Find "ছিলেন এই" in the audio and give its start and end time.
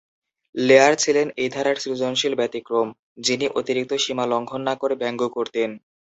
0.95-1.49